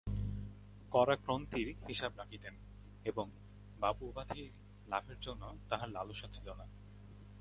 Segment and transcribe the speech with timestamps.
[0.91, 2.53] কড়াক্রন্তির হিসাব রাখিতেন,
[3.05, 3.25] এবং
[3.79, 4.43] বাবু উপাধি
[4.87, 6.65] লাভের জন্য তাঁহার লালসা ছিল না।